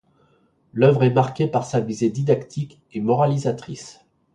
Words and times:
L'œuvre 0.73 1.03
est 1.03 1.11
marquée 1.13 1.45
par 1.45 1.63
sa 1.63 1.79
visée 1.79 2.09
didactique 2.09 2.81
et 2.91 3.01
moralisatrice. 3.01 4.03